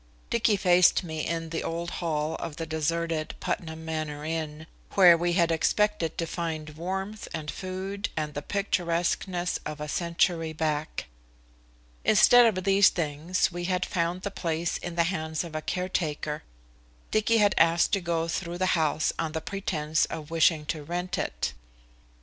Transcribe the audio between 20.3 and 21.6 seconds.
wishing to rent it.